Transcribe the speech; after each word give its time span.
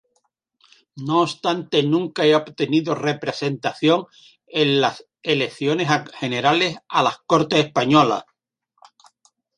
No 0.95 1.19
obstante, 1.21 1.83
nunca 1.83 2.23
ha 2.23 2.35
obtenido 2.35 2.95
representación 2.95 4.05
en 4.47 4.81
las 4.81 5.05
elecciones 5.21 5.89
generales 6.17 6.77
a 6.89 7.03
las 7.03 7.19
Cortes 7.27 7.63
españolas. 7.65 8.23